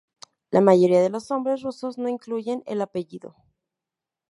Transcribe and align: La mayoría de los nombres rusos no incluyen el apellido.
La 0.49 0.61
mayoría 0.61 0.99
de 0.99 1.11
los 1.11 1.29
nombres 1.29 1.61
rusos 1.61 1.99
no 1.99 2.09
incluyen 2.09 2.63
el 2.65 2.81
apellido. 2.81 3.35